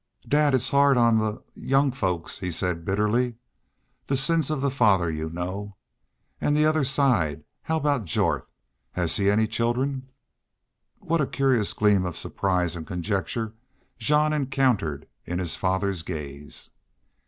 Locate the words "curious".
11.27-11.73